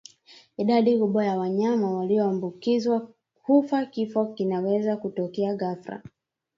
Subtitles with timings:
[0.57, 3.09] idadi kubwa ya wanyama walioambukizwa
[3.43, 6.01] hufa Kifo kinaweza kutokea ghafla